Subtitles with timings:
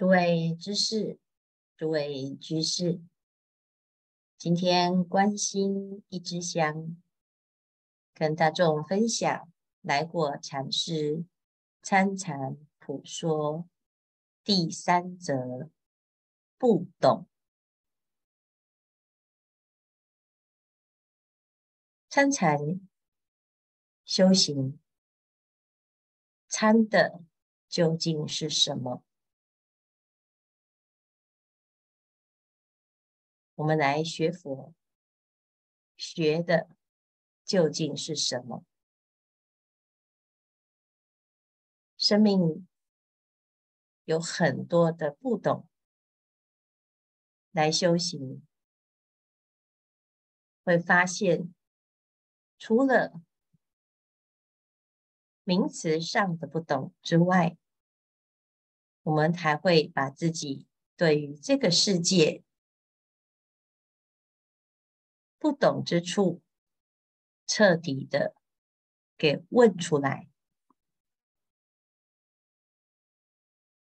[0.00, 1.18] 诸位知士，
[1.76, 3.02] 诸位居士，
[4.38, 6.96] 今天关心一支香，
[8.14, 9.52] 跟大众分享
[9.82, 11.26] 来果禅师
[11.82, 13.68] 参禅普说
[14.42, 15.68] 第三则：
[16.56, 17.28] 不懂。
[22.08, 22.58] 参禅
[24.06, 24.80] 修行，
[26.48, 27.20] 参的
[27.68, 29.04] 究竟是什么？
[33.60, 34.72] 我们来学佛，
[35.94, 36.70] 学的
[37.44, 38.64] 究竟是什么？
[41.98, 42.66] 生命
[44.04, 45.68] 有很多的不懂，
[47.50, 48.42] 来修行，
[50.64, 51.54] 会发现，
[52.56, 53.20] 除了
[55.44, 57.58] 名词上的不懂之外，
[59.02, 60.66] 我们还会把自己
[60.96, 62.42] 对于这个世界，
[65.40, 66.42] 不懂之处，
[67.46, 68.34] 彻底的
[69.16, 70.28] 给问出来。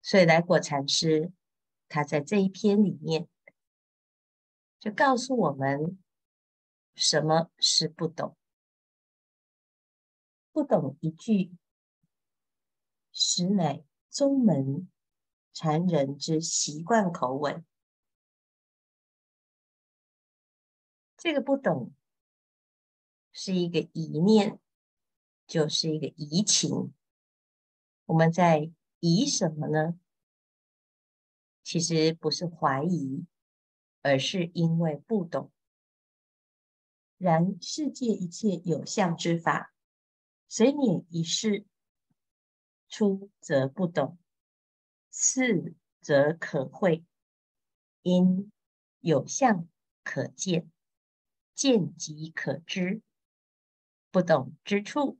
[0.00, 1.32] 所以来果禅师
[1.88, 3.28] 他在这一篇里面
[4.78, 6.00] 就告诉我们，
[6.94, 8.36] 什么是不懂？
[10.52, 11.52] 不懂一句，
[13.10, 14.88] 实乃宗门
[15.52, 17.64] 禅人之习惯口吻。
[21.20, 21.92] 这个不懂
[23.30, 24.58] 是一个疑念，
[25.46, 26.94] 就是一个疑情。
[28.06, 30.00] 我们在疑什么呢？
[31.62, 33.26] 其实不是怀疑，
[34.00, 35.52] 而是因为不懂。
[37.18, 39.74] 然世界一切有相之法，
[40.48, 41.66] 随你一事，
[42.88, 44.18] 出则不懂，
[45.10, 47.04] 次则可会，
[48.00, 48.50] 因
[49.00, 49.68] 有相
[50.02, 50.70] 可见。
[51.60, 53.02] 见即可知，
[54.10, 55.18] 不懂之处，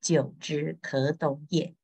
[0.00, 1.74] 久之可懂也。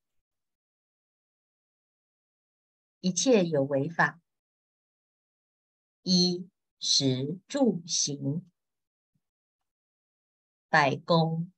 [3.00, 4.20] 一切有为法，
[6.02, 6.48] 衣
[6.78, 8.48] 食住行、
[10.68, 11.50] 百工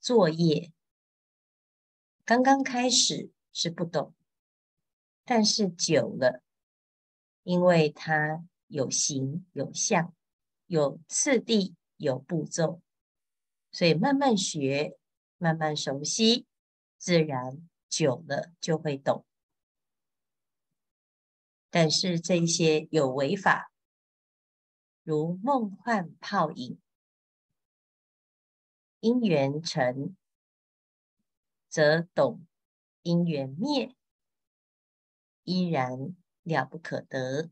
[0.00, 0.72] 作业，
[2.24, 4.14] 刚刚开始是不懂，
[5.24, 6.42] 但是久了，
[7.42, 10.14] 因为它有形有相。
[10.72, 12.80] 有次第，有步骤，
[13.72, 14.98] 所以慢慢学，
[15.36, 16.46] 慢慢熟悉，
[16.96, 19.26] 自然久了就会懂。
[21.68, 23.70] 但是这些有为法，
[25.02, 26.80] 如梦幻泡影，
[29.00, 30.16] 因缘成
[31.68, 32.46] 则懂，
[33.02, 33.94] 因缘灭
[35.42, 37.50] 依然了不可得。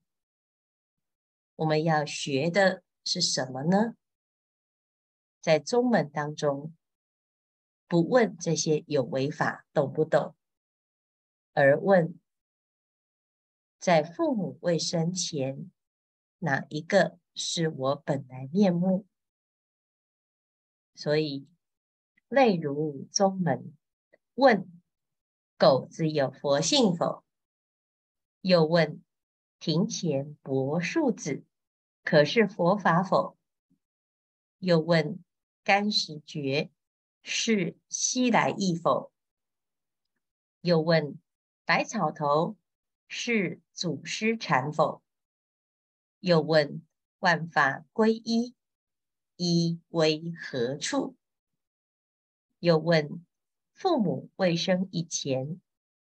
[1.56, 2.82] 我们要学的。
[3.04, 3.96] 是什么呢？
[5.40, 6.74] 在宗门当中，
[7.88, 10.36] 不问这些有为法懂不懂，
[11.54, 12.20] 而问
[13.78, 15.70] 在父母未生前，
[16.40, 19.06] 哪一个是我本来面目？
[20.94, 21.48] 所以，
[22.28, 23.74] 类如宗门
[24.34, 24.70] 问
[25.56, 27.24] 狗子有佛性否？
[28.42, 29.02] 又问
[29.58, 31.44] 庭前柏树子。
[32.02, 33.36] 可是佛法否？
[34.58, 35.22] 又问
[35.62, 36.70] 干石诀
[37.22, 39.12] 是西来意否？
[40.60, 41.18] 又问
[41.64, 42.56] 百草头
[43.08, 45.02] 是祖师禅否？
[46.18, 46.82] 又问
[47.20, 48.54] 万法归一，
[49.36, 51.16] 一为何处？
[52.58, 53.24] 又问
[53.72, 55.60] 父母未生以前，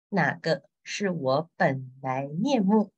[0.09, 2.93] 哪个是我本来面目？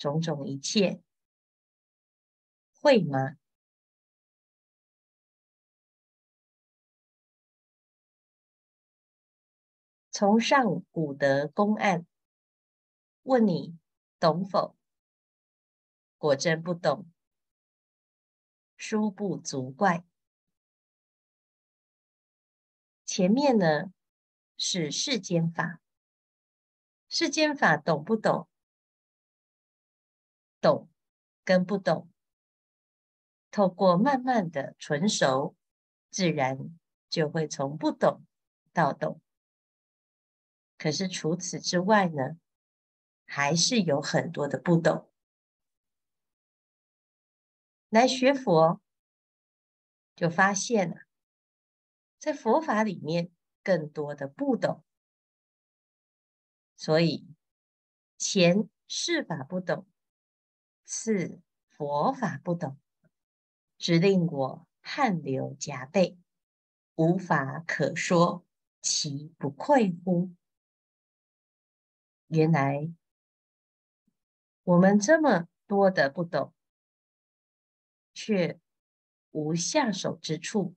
[0.00, 1.02] 种种一切
[2.80, 3.36] 会吗？
[10.10, 12.06] 从上古德公案
[13.24, 13.76] 问你
[14.18, 14.74] 懂否？
[16.16, 17.06] 果真不懂，
[18.78, 20.02] 殊不足怪。
[23.04, 23.92] 前面呢
[24.56, 25.80] 是世间法，
[27.08, 28.49] 世间法懂不懂？
[30.60, 30.88] 懂
[31.44, 32.10] 跟不懂，
[33.50, 35.56] 透过慢慢的纯熟，
[36.10, 36.78] 自然
[37.08, 38.24] 就会从不懂
[38.72, 39.20] 到懂。
[40.78, 42.38] 可是除此之外呢，
[43.26, 45.10] 还是有很多的不懂。
[47.88, 48.80] 来学佛，
[50.14, 50.96] 就发现了，
[52.18, 53.32] 在佛法里面
[53.64, 54.84] 更多的不懂。
[56.76, 57.26] 所以
[58.16, 59.89] 前世法不懂，
[60.92, 62.76] 四佛法不懂，
[63.78, 66.18] 只令我汗流浃背，
[66.96, 68.44] 无法可说，
[68.80, 70.34] 其不愧乎？
[72.26, 72.92] 原来
[74.64, 76.52] 我们这么多的不懂，
[78.12, 78.58] 却
[79.30, 80.74] 无下手之处，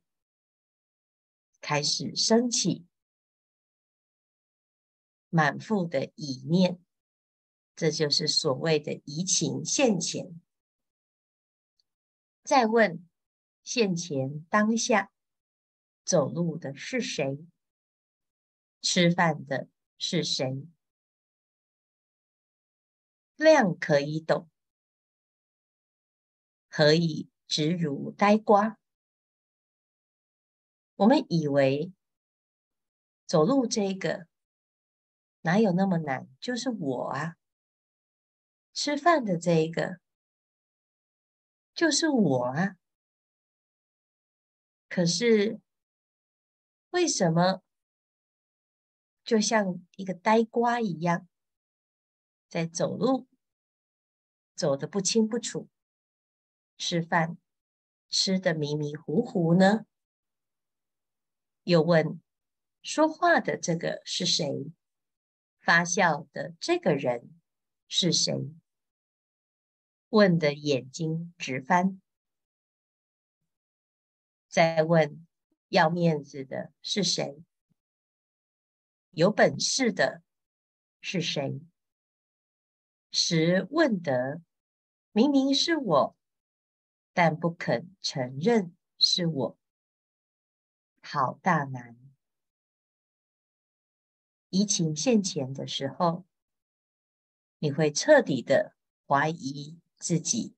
[1.59, 2.85] 开始升起
[5.29, 6.79] 满腹的疑念，
[7.75, 10.39] 这就是所谓的移情现前。
[12.43, 13.07] 再问
[13.63, 15.11] 现前当下
[16.03, 17.45] 走路的是谁？
[18.81, 20.67] 吃饭的是谁？
[23.35, 24.49] 量可以懂，
[26.69, 28.77] 何以直如呆瓜？
[30.95, 31.91] 我们以为
[33.25, 34.27] 走路这个
[35.41, 36.29] 哪有那么难？
[36.39, 37.37] 就是我啊！
[38.73, 39.99] 吃饭的这一个
[41.75, 42.75] 就是我啊！
[44.89, 45.61] 可是
[46.89, 47.61] 为什么
[49.23, 51.27] 就像一个呆瓜一样，
[52.47, 53.27] 在走路
[54.55, 55.69] 走得不清不楚，
[56.77, 57.37] 吃饭
[58.09, 59.85] 吃得迷迷糊糊呢？
[61.63, 62.21] 又问：
[62.81, 64.71] 说话的这个是谁？
[65.59, 67.39] 发笑的这个人
[67.87, 68.33] 是谁？
[70.13, 71.99] 问的眼睛直翻。
[74.47, 75.25] 再问：
[75.69, 77.43] 要面子的是谁？
[79.09, 80.21] 有本事的
[81.01, 81.59] 是谁？
[83.09, 84.43] 实问得，
[85.13, 86.15] 明明是我，
[87.11, 89.57] 但不肯承认是我。
[91.01, 91.97] 好大难！
[94.49, 96.23] 疑情现前的时候，
[97.57, 98.75] 你会彻底的
[99.07, 100.53] 怀疑自己，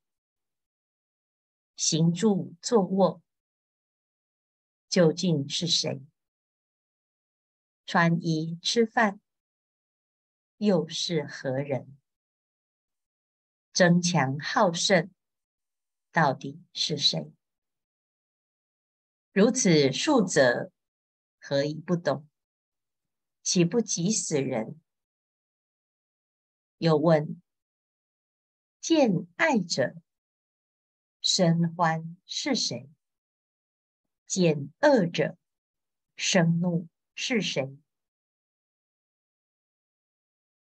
[1.75, 3.21] 行住坐卧
[4.89, 6.01] 究竟是谁？
[7.85, 9.21] 穿衣吃饭
[10.57, 11.95] 又是何人？
[13.71, 15.11] 争强好胜
[16.11, 17.31] 到底是谁？
[19.31, 20.71] 如此数则，
[21.39, 22.27] 何以不懂？
[23.43, 24.81] 岂不急死人？
[26.79, 27.39] 又问：
[28.87, 29.95] 见爱者
[31.19, 32.87] 生欢是谁？
[34.27, 35.39] 见恶者
[36.15, 37.79] 生怒是谁？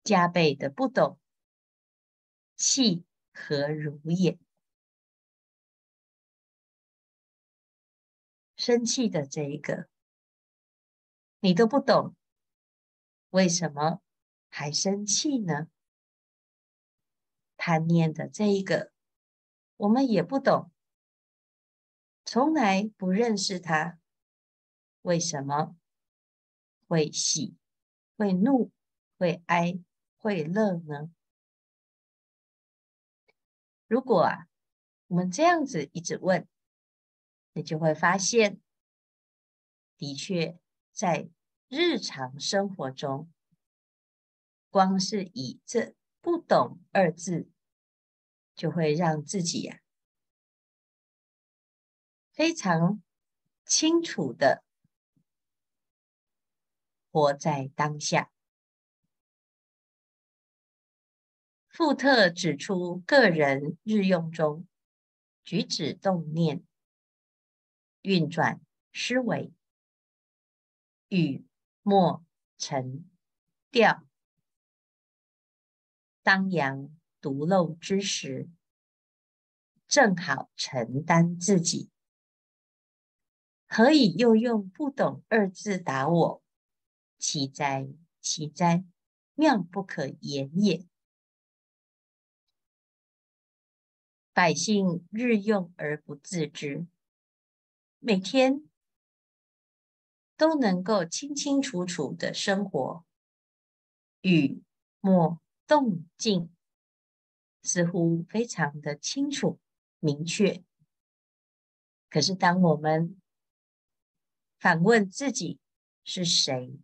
[0.04, 1.20] 加倍的不懂，
[2.56, 4.40] 气何如也？
[8.56, 9.88] 生气的这一个，
[11.40, 12.16] 你都不懂，
[13.30, 14.02] 为什么
[14.50, 15.68] 还生气呢？
[17.68, 18.94] 贪念的这一个，
[19.76, 20.72] 我们也不懂，
[22.24, 24.00] 从来不认识他，
[25.02, 25.76] 为什么
[26.88, 27.58] 会喜、
[28.16, 28.72] 会怒、
[29.18, 29.78] 会哀、
[30.18, 31.12] 会乐呢？
[33.86, 34.48] 如果啊，
[35.08, 36.48] 我们这样子一直问。
[37.52, 38.62] 你就会发现，
[39.98, 40.58] 的确
[40.94, 41.30] 在
[41.68, 43.30] 日常生活中，
[44.70, 47.50] 光是以这“不懂”二字，
[48.58, 49.80] 就会让自己呀、
[52.34, 53.02] 非常
[53.66, 54.64] 清楚的
[57.12, 58.32] 活在当下。
[61.70, 64.68] 富特指出，个人日用中
[65.44, 66.66] 举止动念。
[68.02, 68.62] 运转
[68.94, 69.52] 思维，
[71.10, 71.46] 语
[71.82, 72.26] 默
[72.58, 73.10] 沉
[73.70, 74.08] 调，
[76.24, 76.97] 当阳
[77.28, 78.48] 独漏之时，
[79.86, 81.90] 正好承担自己。
[83.68, 86.42] 何以又用不懂二字打我？
[87.18, 87.86] 奇哉
[88.22, 88.86] 奇哉，
[89.34, 90.88] 妙不可言也！
[94.32, 96.88] 百姓日用而不自知。
[98.00, 98.70] 每天
[100.38, 103.04] 都能够清清楚楚的生活，
[104.22, 104.64] 语
[105.02, 106.50] 默动静
[107.68, 109.60] 似乎非常的清楚
[110.00, 110.64] 明确。
[112.10, 113.20] 可是，当我们
[114.58, 115.60] 反问自己
[116.04, 116.80] 是谁，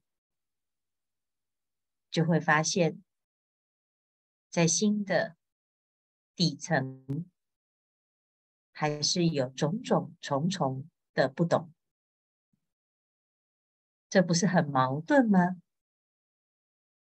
[2.12, 3.02] 就会发现，
[4.50, 5.38] 在心的
[6.36, 7.26] 底层，
[8.72, 10.90] 还是有种种重重。
[11.16, 11.72] 的不懂，
[14.10, 15.62] 这不是很矛盾吗？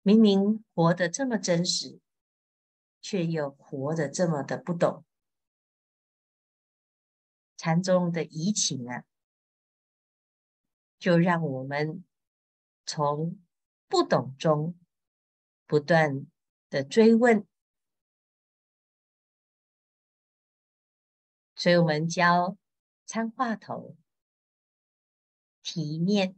[0.01, 1.99] 明明活得这么真实，
[3.01, 5.03] 却又活得这么的不懂。
[7.58, 9.03] 禅宗的移情啊，
[10.98, 12.03] 就让我们
[12.86, 13.39] 从
[13.88, 14.79] 不懂中
[15.65, 16.25] 不断
[16.70, 17.46] 的追问。
[21.55, 22.58] 所以我们教
[23.05, 23.96] 参话头、
[25.62, 26.36] 提念，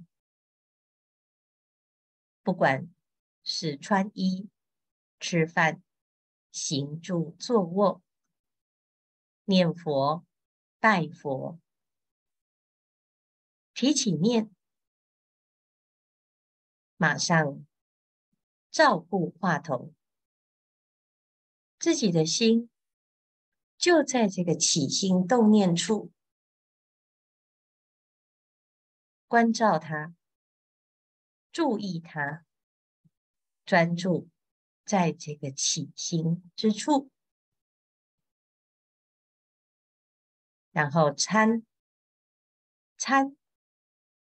[2.41, 2.93] 不管
[3.41, 4.50] 是穿衣、
[5.22, 5.82] 吃饭、
[6.53, 8.01] 行住坐卧、
[9.43, 10.24] 念佛、
[10.79, 11.60] 拜佛，
[13.74, 14.50] 提起念，
[16.95, 17.65] 马上
[18.69, 19.93] 照顾话头，
[21.77, 22.69] 自己的心。
[23.75, 26.13] 就在这个起心动念处，
[29.27, 30.15] 关照他，
[31.51, 32.45] 注意他，
[33.65, 34.29] 专注
[34.85, 37.09] 在这个起心之处，
[40.71, 41.65] 然后参
[42.97, 43.35] 参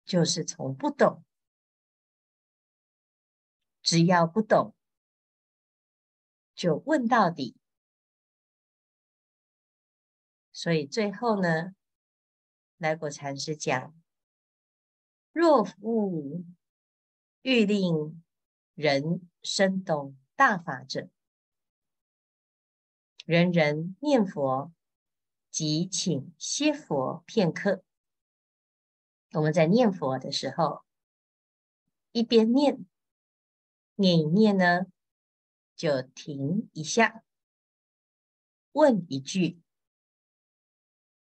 [0.06, 1.24] 就是从不懂，
[3.82, 4.76] 只要不懂，
[6.56, 7.56] 就问到底。
[10.52, 11.76] 所以最后呢，
[12.78, 13.96] 来果禅师讲：
[15.32, 16.44] 若复
[17.44, 18.24] 欲令
[18.74, 21.10] 人生懂大法者，
[23.26, 24.72] 人人念佛，
[25.52, 27.84] 即请歇佛片刻。
[29.32, 30.86] 我们在念佛的时候，
[32.14, 32.86] 一边念，
[33.96, 34.86] 念一念呢，
[35.76, 37.26] 就停一下，
[38.72, 39.62] 问一句。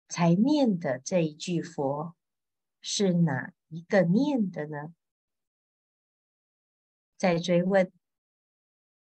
[0.07, 2.15] 才念的这一句佛
[2.81, 4.95] 是哪一个念的呢？
[7.15, 7.93] 再追问，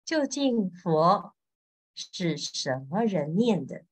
[0.05, 1.35] 究竟佛
[1.95, 3.87] 是什么人念的？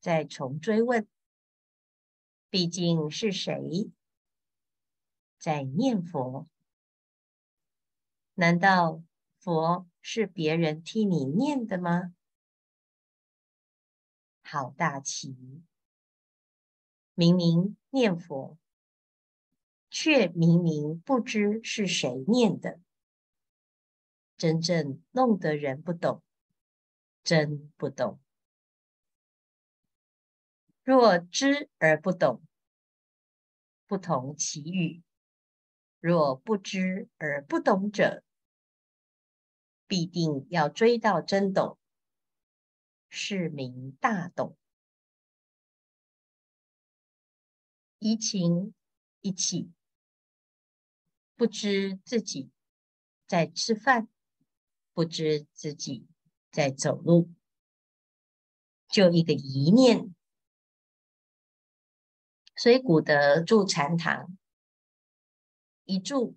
[0.00, 1.06] 再重追问，
[2.48, 3.90] 毕竟是谁
[5.38, 6.48] 在念佛？
[8.32, 9.02] 难道
[9.38, 12.14] 佛是别人替你念的吗？
[14.42, 15.62] 好大奇！
[17.12, 18.58] 明明念佛，
[19.90, 22.80] 却明明不知是谁念的，
[24.44, 26.22] 真正弄得人不懂，
[27.22, 28.20] 真不懂。
[30.82, 32.44] 若知而不懂，
[33.86, 35.02] 不同其语；
[35.98, 38.22] 若不知而不懂者，
[39.86, 41.78] 必定要追到真懂。
[43.08, 44.58] 是名大懂，
[47.98, 48.74] 移情
[49.22, 49.72] 一起，
[51.34, 52.50] 不知自己
[53.26, 54.06] 在吃饭，
[54.94, 56.06] 不知自己
[56.50, 57.28] 在走路，
[58.88, 60.14] 就一个一念。
[62.56, 64.38] 所以古德住禅堂，
[65.84, 66.36] 一住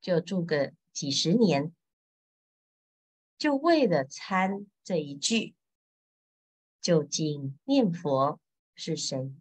[0.00, 1.72] 就住个几十年。
[3.36, 5.54] 就为了参这一句，
[6.80, 8.40] 究竟念佛
[8.74, 9.34] 是谁？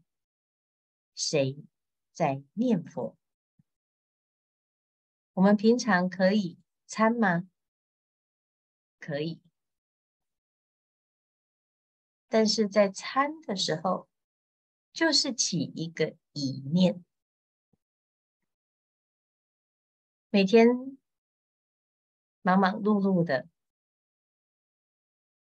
[1.15, 1.63] 谁
[2.11, 3.15] 在念佛？
[5.35, 7.47] 我们平常可以参吗？
[9.05, 9.41] 可以，
[12.29, 14.07] 但是在参的时候，
[14.93, 17.03] 就是起一个一念，
[20.29, 20.97] 每天
[22.41, 23.49] 忙忙碌碌的。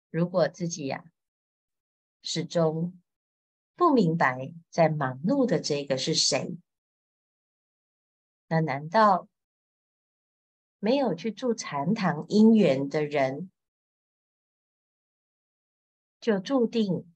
[0.10, 1.06] 如果自己呀、
[2.22, 3.00] 始终
[3.78, 6.58] 不明白在忙碌的这个是谁，
[8.50, 9.30] 那难道
[10.80, 13.52] 没有去住禅堂因缘的人，
[16.20, 17.12] 就注定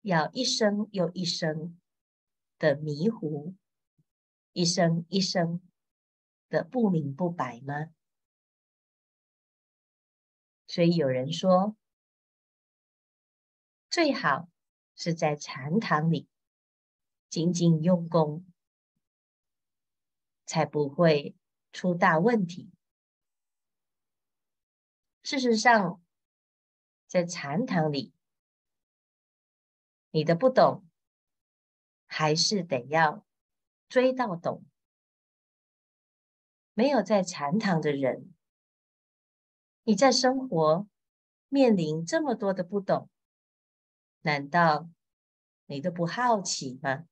[0.00, 1.78] 要一生又一生
[2.58, 3.54] 的迷糊，
[4.52, 5.60] 一生一生
[6.48, 7.92] 的不明不白吗？
[10.66, 11.76] 所以有人说，
[13.88, 14.48] 最好
[14.96, 16.28] 是在禅堂里
[17.28, 18.44] 精进用功，
[20.46, 21.36] 才不会
[21.72, 22.70] 出大问题。
[25.22, 26.02] 事实上，
[27.06, 28.12] 在禅堂里，
[30.10, 30.86] 你的不懂，
[32.06, 33.26] 还是得要
[33.88, 34.64] 追到懂。
[36.74, 38.32] 没有在禅堂的人。
[39.82, 40.86] 你在生活
[41.48, 43.10] 面临这么多的不懂，
[44.20, 44.88] 难道
[45.66, 47.06] 你都不好奇吗？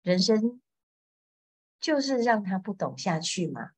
[0.00, 0.61] 人生
[1.82, 3.72] 就是让他不懂下去嘛。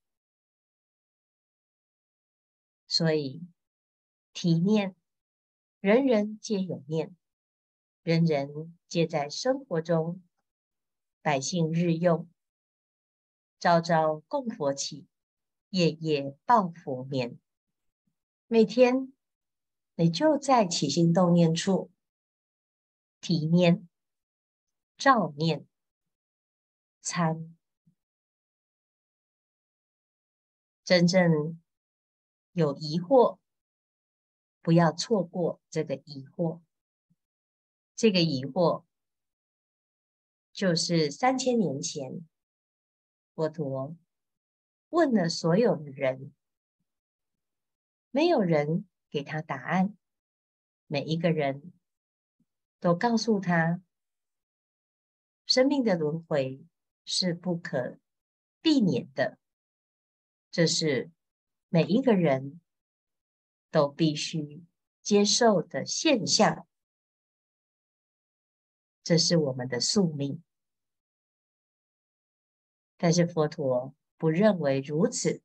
[2.86, 3.42] 所以
[4.34, 4.94] 体念，
[5.80, 7.16] 人人皆有念，
[8.02, 10.22] 人人皆在生活中，
[11.22, 12.28] 百姓日用，
[13.58, 15.06] 朝朝供佛起，
[15.70, 17.38] 夜夜报佛眠。
[18.46, 19.14] 每天
[19.94, 21.90] 你就在起心动念处
[23.20, 23.88] 体念、
[24.98, 25.66] 照念、
[27.00, 27.56] 参，
[30.84, 31.60] 真正。
[32.52, 33.38] 有疑惑，
[34.62, 36.60] 不要错过这个疑惑。
[37.96, 38.84] 这个疑惑
[40.52, 42.24] 就是三千年前
[43.34, 43.96] 佛陀
[44.90, 46.32] 问了所有的人，
[48.12, 49.96] 没有人给他答案。
[50.86, 51.72] 每一个人
[52.78, 53.82] 都告诉他，
[55.44, 56.64] 生命的轮回
[57.04, 57.98] 是不可
[58.60, 59.38] 避免的，
[60.54, 61.10] 这是。
[61.70, 62.60] 每一个人
[63.72, 64.62] 都必须
[65.02, 66.68] 接受的现象，
[69.02, 70.40] 这是我们的宿命。
[72.96, 75.42] 但是佛陀不认为如此。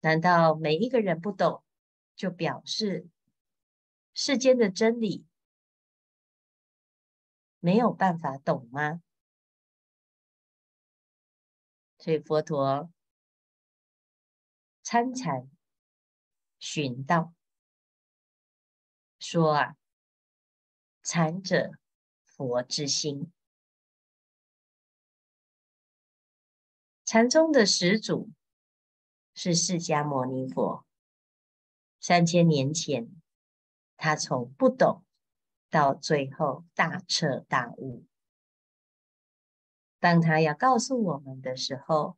[0.00, 1.64] 难道每一个人不懂，
[2.14, 3.08] 就表示
[4.12, 5.24] 世间的真理
[7.60, 9.00] 没有办法懂吗？
[11.96, 12.92] 所以佛陀。
[14.88, 15.50] 参禅
[16.60, 17.34] 寻道
[19.18, 19.76] 说啊，
[21.02, 21.72] 禅者
[22.24, 23.32] 佛之心，
[27.04, 28.30] 禅宗的始祖
[29.34, 30.86] 是释迦牟尼佛。
[31.98, 33.10] 三千年前，
[33.96, 35.04] 他从不懂
[35.68, 38.06] 到最后大彻大悟。
[39.98, 42.16] 当他要告诉我们的时候，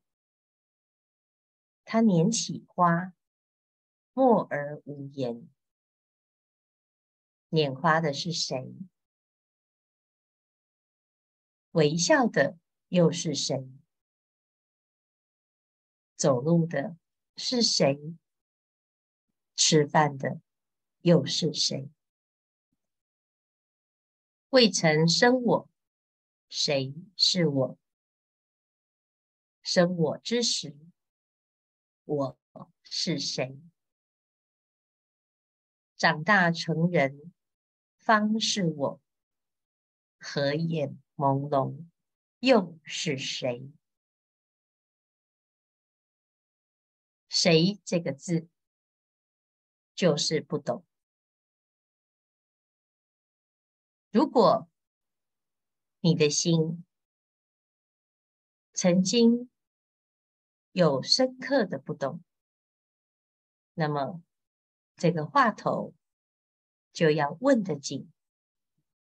[1.90, 3.14] 他拈起花，
[4.12, 5.48] 默而无言。
[7.48, 8.74] 拈花的是谁？
[11.70, 13.66] 微笑的又是谁？
[16.14, 16.98] 走路的
[17.38, 17.98] 是谁？
[19.56, 20.42] 吃饭的
[21.00, 21.90] 又是谁？
[24.50, 25.70] 未曾生我，
[26.50, 27.78] 谁是我？
[29.62, 30.76] 生我之时。
[32.08, 32.38] 我
[32.84, 33.60] 是谁？
[35.98, 37.34] 长大成人，
[37.98, 39.00] 方是我。
[40.18, 41.84] 合眼朦胧，
[42.38, 43.70] 又是谁？
[47.28, 48.48] 谁这个字，
[49.94, 50.86] 就是不懂。
[54.10, 54.66] 如果
[56.00, 56.86] 你的心
[58.72, 59.50] 曾经。
[60.72, 62.22] 有深刻的不懂，
[63.74, 64.22] 那么
[64.94, 65.94] 这个话头
[66.92, 68.12] 就要问得紧，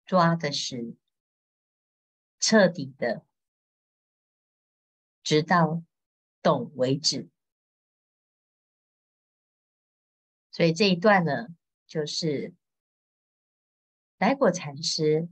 [0.05, 0.95] 抓得实，
[2.39, 3.25] 彻底的，
[5.21, 5.83] 直到
[6.41, 7.29] 懂为止。
[10.49, 11.47] 所以这一段呢，
[11.85, 12.55] 就是
[14.17, 15.29] 来果禅师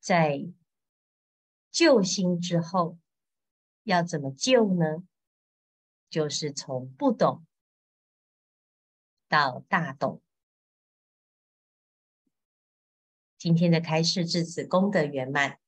[0.00, 0.52] 在
[1.70, 2.98] 救心之后。
[3.84, 5.04] 要怎么救呢？
[6.10, 7.46] 就是从不懂
[9.28, 10.20] 到大懂。
[13.36, 15.58] 今天的开示至此功德圆满，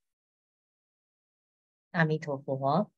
[1.90, 2.90] 阿弥陀佛。